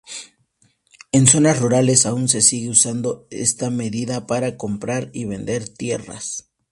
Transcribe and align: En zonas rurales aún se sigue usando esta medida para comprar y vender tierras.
En 1.11 1.27
zonas 1.27 1.59
rurales 1.59 2.07
aún 2.07 2.27
se 2.27 2.41
sigue 2.41 2.69
usando 2.71 3.27
esta 3.29 3.69
medida 3.69 4.25
para 4.25 4.57
comprar 4.57 5.11
y 5.13 5.25
vender 5.25 5.69
tierras. 5.69 6.49